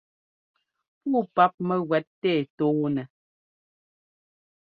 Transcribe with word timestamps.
Puu 1.01 1.21
páp 1.35 1.53
mɛ́gúɛ́t 1.67 2.05
tɛ́ 2.21 2.35
tɔɔnɛ́. 2.57 3.05